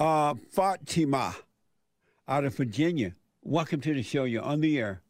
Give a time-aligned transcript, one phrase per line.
[0.00, 1.36] Uh, Fatima
[2.26, 3.14] out of Virginia.
[3.42, 4.24] Welcome to the show.
[4.24, 5.02] You're on the air.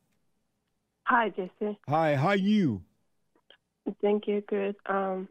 [1.05, 1.79] Hi, Jesse.
[1.89, 2.83] Hi, how are you?
[4.03, 4.43] Thank you.
[4.49, 4.75] Good.
[4.87, 5.29] Um,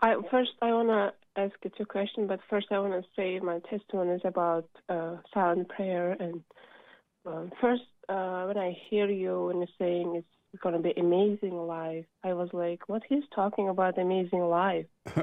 [0.00, 3.40] I first I want to ask you two questions, but first I want to say
[3.40, 6.12] my testimony is about uh, silent prayer.
[6.12, 6.44] And
[7.26, 11.56] um, first, uh, when I hear you and you're saying it's going to be amazing
[11.56, 14.86] life, I was like, what he's talking about amazing life?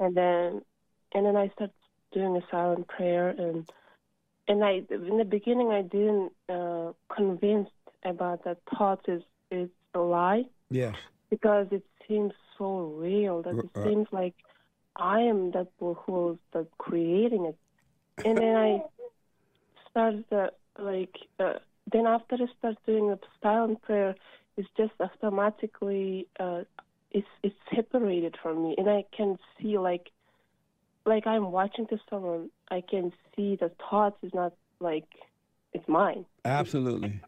[0.00, 0.62] and then,
[1.12, 1.74] and then I started
[2.14, 3.68] doing a silent prayer, and
[4.48, 7.72] and I in the beginning I didn't uh, convinced
[8.04, 10.96] about that thought is is a lie Yes.
[11.30, 12.68] because it seems so
[13.08, 14.34] real that it R- seems like
[14.96, 17.56] I am that who's the creating it.
[18.24, 18.82] And then I
[19.90, 21.54] started uh, like uh,
[21.92, 24.14] then after I start doing the silent prayer,
[24.56, 26.62] it's just automatically uh,
[27.10, 30.10] it's it's separated from me, and I can see like
[31.06, 32.50] like I'm watching to someone.
[32.70, 35.06] I can see the thoughts is not like
[35.72, 37.20] it's mine Absolutely.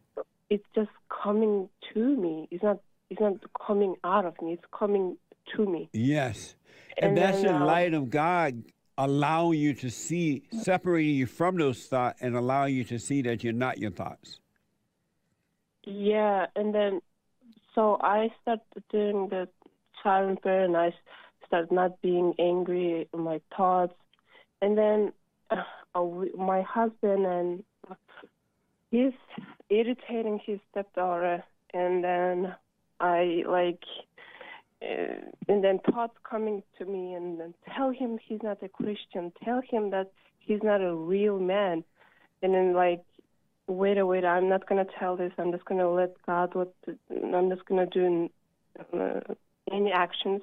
[0.50, 0.90] it's just
[1.22, 2.48] coming to me.
[2.50, 3.34] It's not it's not
[3.64, 4.52] coming out of me.
[4.54, 5.16] It's coming
[5.54, 5.88] to me.
[5.92, 6.56] Yes.
[6.96, 8.62] And, And that's then, the uh, light of God
[8.98, 13.44] allowing you to see, separating you from those thoughts and allowing you to see that
[13.44, 14.40] you're not your thoughts.
[15.84, 17.00] Yeah, and then
[17.74, 19.48] so I started doing the
[20.02, 20.94] silent prayer, and I
[21.46, 23.94] started not being angry my thoughts,
[24.62, 25.12] and then
[25.50, 26.02] uh,
[26.36, 27.64] my husband and
[28.90, 29.12] he's
[29.70, 32.54] irritating his stepdaughter, and then
[33.00, 33.82] I like.
[34.82, 39.32] Uh, and then thoughts coming to me and then tell him he's not a Christian,
[39.42, 41.82] tell him that he's not a real man.
[42.42, 43.02] And then like
[43.66, 45.32] wait a wait, I'm not gonna tell this.
[45.38, 48.28] I'm just gonna let God what to, I'm just gonna do
[48.92, 49.20] uh,
[49.72, 50.42] any actions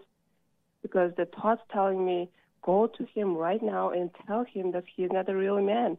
[0.83, 2.29] because the thoughts telling me
[2.61, 5.97] go to him right now and tell him that he's not a real man.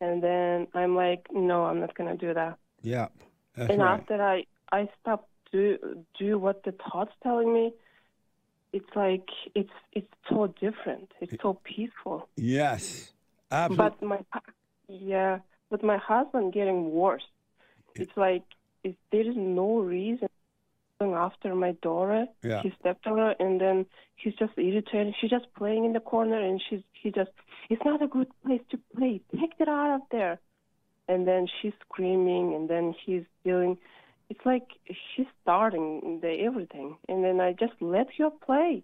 [0.00, 2.56] And then I'm like, no, I'm not gonna do that.
[2.82, 3.08] Yeah.
[3.56, 4.00] And right.
[4.00, 5.78] after I I stop do
[6.18, 7.72] do what the thoughts telling me,
[8.72, 11.12] it's like it's it's so different.
[11.20, 12.28] It's so peaceful.
[12.36, 13.12] Yes.
[13.50, 13.76] Absolutely.
[13.76, 14.40] But my
[14.88, 15.38] yeah,
[15.70, 17.22] but my husband getting worse.
[17.94, 18.42] It's like
[18.82, 20.33] it, there is no reason going
[21.00, 22.62] after my daughter, Yeah.
[22.62, 25.14] his stepdaughter, and then he's just irritated.
[25.20, 27.32] She's just playing in the corner, and she's he just
[27.68, 29.20] it's not a good place to play.
[29.38, 30.38] Take it out of there.
[31.06, 33.76] And then she's screaming, and then he's doing.
[34.30, 34.66] It's like
[35.14, 38.82] she's starting the everything, and then I just let her play,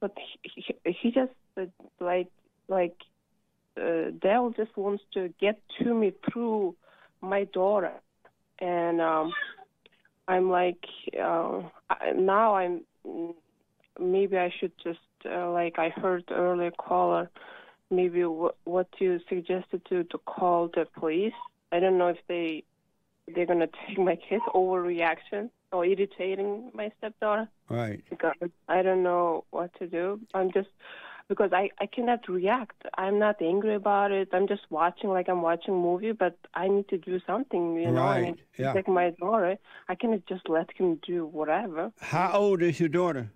[0.00, 1.66] but he, he, he just uh,
[2.00, 2.28] like
[2.68, 2.96] like
[3.78, 6.74] uh, devil just wants to get to me through
[7.20, 7.92] my daughter,
[8.60, 9.32] and um,
[10.28, 10.84] I'm like
[11.20, 13.34] uh, I- now I'm mm,
[14.00, 17.30] maybe I should just uh, like I heard earlier caller,
[17.90, 21.34] maybe what what you suggested to to call the police.
[21.70, 22.64] I don't know if they
[23.34, 28.04] they're gonna take my kid overreaction or irritating my stepdaughter right.
[28.10, 30.20] because I don't know what to do.
[30.34, 30.68] I'm just
[31.28, 32.82] because I I cannot react.
[32.96, 34.28] I'm not angry about it.
[34.32, 37.76] I'm just watching like I'm watching a movie, but I need to do something.
[37.76, 38.72] You know, Right, yeah.
[38.72, 39.56] protect my daughter.
[39.88, 41.92] I cannot just let him do whatever.
[42.00, 43.30] How old is your daughter?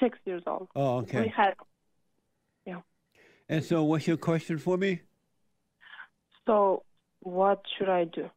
[0.00, 0.68] Six years old.
[0.76, 1.20] Oh, okay.
[1.22, 1.52] We okay.
[2.66, 2.80] yeah.
[3.48, 5.02] And so, what's your question for me?
[6.46, 6.84] so.
[7.20, 8.30] What should I do?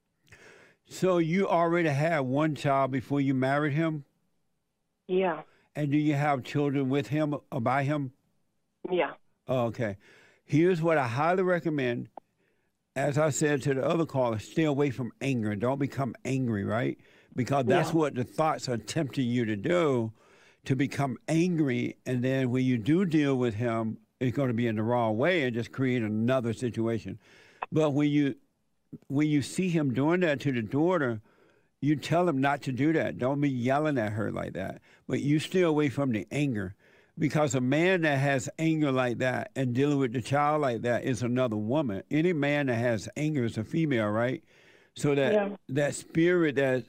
[0.86, 4.06] So, you already had one child before you married him?
[5.08, 5.42] Yeah,
[5.76, 8.12] And do you have children with him or by him?
[8.90, 9.12] Yeah,
[9.48, 9.98] Oh, okay.
[10.46, 12.10] Here's what I highly recommend.
[12.96, 15.56] As I said to the other caller, stay away from anger.
[15.56, 16.98] Don't become angry, right?
[17.36, 17.96] Because that's Yeah.
[17.96, 20.12] what the thoughts are tempting you to do,
[20.66, 21.98] to become angry.
[22.06, 25.18] And then when you do deal with him, it's going to be in the wrong
[25.18, 27.18] way and just create another situation.
[27.72, 28.36] But when you
[29.08, 31.22] when you see him doing that to the daughter,
[31.80, 33.18] you tell him not to do that.
[33.18, 34.82] Don't be yelling at her like that.
[35.08, 36.76] But you stay away from the anger.
[37.22, 41.04] Because a man that has anger like that and dealing with the child like that
[41.04, 42.02] is another woman.
[42.10, 44.44] Any man that has anger is a female, right?
[44.96, 45.56] So that Yeah.
[45.70, 46.84] that spirit that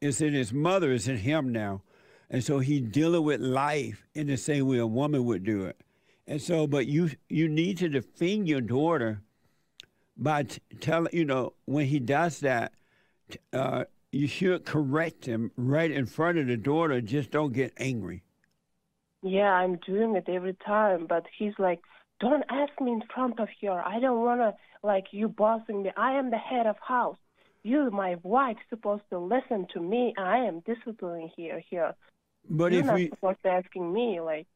[0.00, 1.84] is in his mother is in him now.
[2.28, 5.80] And so he's dealing with life in the same way a woman would do it.
[6.26, 9.22] And so, but you you need to defend your daughter
[10.16, 12.72] by t- telling, you know, when he does that,
[13.52, 17.00] uh, you should correct him right in front of the daughter.
[17.00, 18.24] Just don't get angry.
[19.22, 19.52] Yeah.
[19.52, 21.80] I'm doing it every time, but he's like,
[22.20, 23.82] "Don't ask me in front of her.
[23.86, 25.90] I don't wanna like you bossing me.
[25.96, 27.18] I am the head of house.
[27.62, 30.14] You, my wife, supposed to listen to me.
[30.18, 31.62] I am disciplining here.
[31.70, 31.94] Here,
[32.48, 34.46] But you're if not we supposed to asking me like."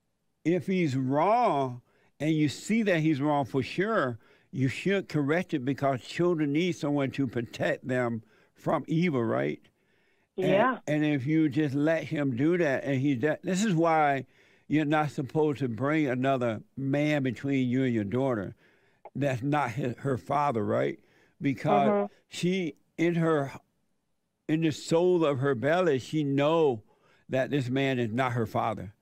[0.45, 1.83] if he's wrong
[2.21, 4.19] and you see that he's wrong for sure,
[4.53, 8.23] you should correct it because children need someone to protect them
[8.55, 9.61] from evil, right?
[10.37, 10.79] Yeah.
[10.87, 14.27] And, and if you just let him do that, and he this is why
[14.69, 18.55] you're not supposed to bring another man between you and your daughter.
[19.15, 20.99] That's not his, her father, right?
[21.41, 22.09] Because Mhm.
[22.29, 23.53] she in her
[24.49, 26.83] in the soul of her belly, she know
[27.29, 28.95] that this man is not her father.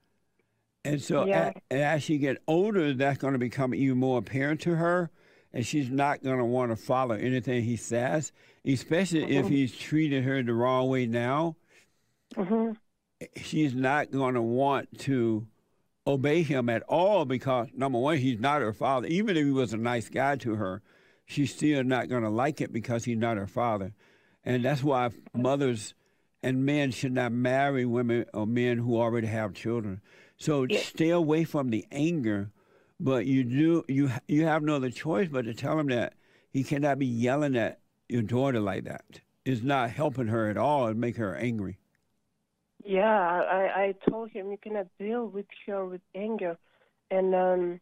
[0.87, 1.53] And so Yeah.
[1.71, 5.11] a- as she get older, that's going to become even more apparent to her,
[5.53, 8.33] and she's not going to want to follow anything he says,
[8.65, 9.51] especially if Mhm.
[9.51, 11.57] he's treated her the wrong way now.
[12.35, 12.73] hmm
[13.37, 15.47] She's not going to want to
[16.07, 19.07] obey him at all because number one, he's not her father.
[19.07, 20.83] Even if he was a nice guy to her,
[21.25, 23.95] she's still not going to like it because he's not her father.
[24.45, 25.95] And that's why mothers
[26.43, 30.01] and men should not marry women or men who already have children.
[30.37, 30.81] So Yeah.
[30.81, 32.51] stay away from the anger,
[33.01, 36.15] but you do you you have no other choice but to tell him that
[36.51, 39.21] he cannot be yelling at your daughter like that.
[39.47, 41.79] It's not helping her at all It make her angry.
[42.85, 46.59] Yeah, I, I told him you cannot deal with her with anger,
[47.11, 47.81] and um,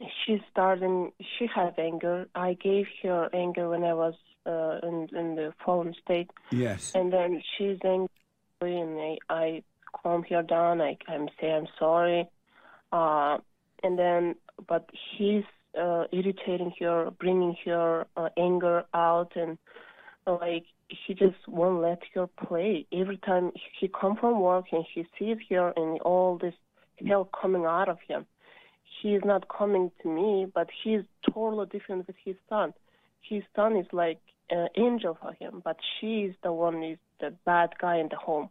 [0.00, 1.12] she's starting.
[1.38, 2.28] She has anger.
[2.34, 4.14] I gave her anger when I was
[4.46, 6.92] uh, in in the fallen state, Yes.
[6.94, 8.08] and then she's angry,
[8.62, 9.62] and I, I
[10.02, 10.80] calm her down.
[10.80, 12.28] I I'm say I'm sorry,
[12.92, 13.38] uh,
[13.82, 14.36] and then
[14.68, 15.44] but he's
[15.76, 19.58] uh, irritating her, bringing her uh, anger out, and
[20.30, 22.86] like he just won't let her play.
[22.92, 26.54] Every time he come from work and he sees her and all this
[27.06, 28.26] hell coming out of him,
[29.00, 31.02] he is not coming to me, but he's
[31.32, 32.72] totally different with his son.
[33.20, 34.20] His son is like
[34.50, 38.16] an angel for him, but she is the one is the bad guy in the
[38.16, 38.48] home.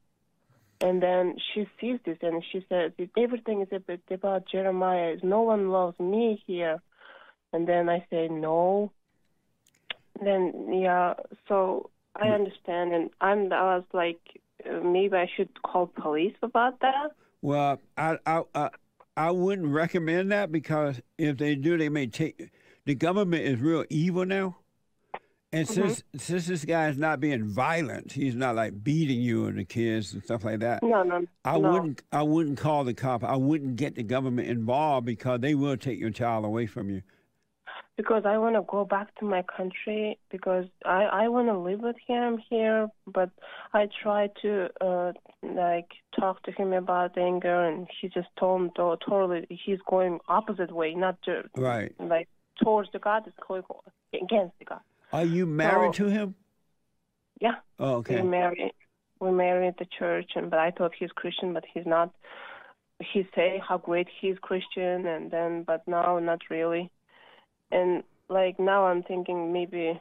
[0.79, 3.81] And then she sees this and she says, everything is
[4.11, 5.17] about Jeremiah.
[5.23, 6.79] No one loves me here.
[7.51, 8.91] And then I say, no.
[10.23, 11.13] Then, yeah,
[11.47, 12.93] so I understand.
[12.93, 14.19] And I'm, I was like,
[14.65, 17.11] uh, maybe I should call police about that.
[17.41, 18.69] Well, I, I I
[19.15, 22.51] I wouldn't recommend that because if they do, they may take.
[22.85, 24.57] The government is real evil now,
[25.51, 29.57] and since since this guy is not being violent, he's not like beating you and
[29.57, 30.81] the kids and stuff like that.
[30.83, 31.71] No, no, I no.
[31.71, 33.23] wouldn't I wouldn't call the cop.
[33.23, 37.01] I wouldn't get the government involved because they will take your child away from you.
[37.97, 41.81] Because I want to go back to my country because I I want to live
[41.81, 43.29] with him here, but
[43.73, 45.11] I try to uh
[45.43, 45.89] like
[46.19, 50.71] talk to him about anger, and he just told me to- totally he's going opposite
[50.71, 51.93] way, not to Right?
[51.99, 52.27] like
[52.63, 53.63] towards the God, it's going
[54.13, 54.81] against the God.
[55.11, 56.35] Are you married So- to him?
[57.39, 58.21] Yeah, Oh, okay.
[58.21, 58.71] we married
[59.19, 62.11] we married the church, and but I thought he's Christian, but he's not.
[62.99, 66.89] He say how great he's Christian, and then but now not really.
[67.71, 69.99] And like now I'm thinking maybe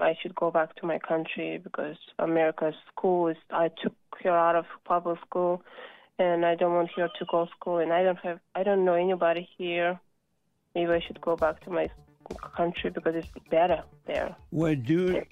[0.00, 4.56] I should go back to my country because America's school is I took her out
[4.56, 5.62] of public school
[6.18, 8.84] and I don't want her to go to school and I don't have I don't
[8.84, 9.98] know anybody here.
[10.74, 11.88] Maybe I should go back to my
[12.56, 14.36] country because it's better there.
[14.50, 15.26] Well, dude,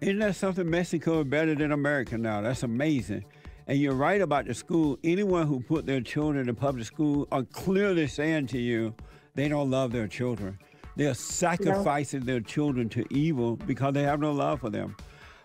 [0.00, 0.68] isn't that something?
[0.68, 2.40] Mexico is better than America now.
[2.40, 3.24] That's amazing.
[3.66, 4.98] And you're right about the school.
[5.04, 8.94] Anyone who put their children in public school are clearly saying to you
[9.40, 10.58] they don't love their children.
[10.96, 14.96] They're sacrificing their children to evil because they have no love for them.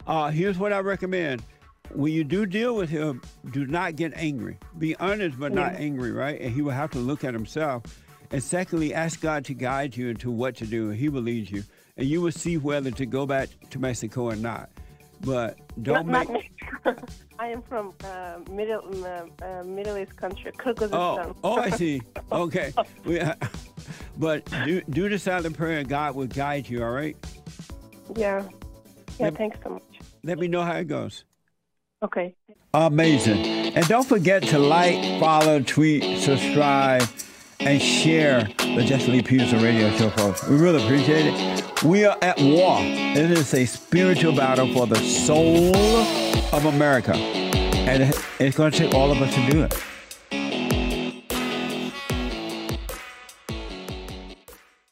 [0.05, 1.43] Uh, here's what I recommend.
[1.93, 3.21] When you do deal with him,
[3.51, 4.57] do not get angry.
[4.79, 6.41] Be honest, but not angry, right?
[6.41, 7.83] And he will have to look at himself.
[8.31, 10.89] And secondly, ask God to guide you into what to do.
[10.89, 11.63] He will lead you.
[11.95, 14.69] And you will see whether to go back to Mexico or not.
[15.21, 16.51] But don't Not- make.
[16.83, 17.09] not-
[17.39, 20.91] I am from uh, middle uh, uh, Middle East country, Kyrgyzstan.
[20.91, 22.01] Oh, oh, I see.
[22.31, 22.73] Okay.
[23.05, 23.21] We,
[24.17, 27.15] but do, do the silent prayer and God will guide you, all right?
[28.15, 28.43] yeah,
[29.19, 29.25] yeah.
[29.25, 29.37] Yep.
[29.37, 29.83] Thanks so much.
[30.23, 31.23] Let me know how it goes.
[32.03, 32.35] Okay.
[32.73, 33.45] Amazing.
[33.75, 37.03] And don't forget to like, follow, tweet, subscribe,
[37.59, 40.45] and share the Jesse Lee Peterson radio show, folks.
[40.47, 41.83] We really appreciate it.
[41.83, 42.79] We are at war.
[42.81, 47.15] It is a spiritual battle for the soul of America.
[47.15, 49.73] And it's going to take all of us to do it.